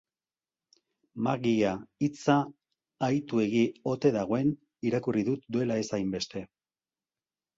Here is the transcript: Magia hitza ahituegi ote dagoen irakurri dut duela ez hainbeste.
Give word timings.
Magia 1.27 1.73
hitza 2.05 2.37
ahituegi 3.09 3.61
ote 3.93 4.11
dagoen 4.17 4.49
irakurri 4.93 5.25
dut 5.29 5.45
duela 5.57 5.79
ez 5.83 5.87
hainbeste. 5.99 6.43